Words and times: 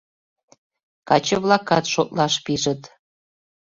Каче-влакат 1.07 1.85
шотлаш 1.93 2.33
пижыт: 2.45 2.81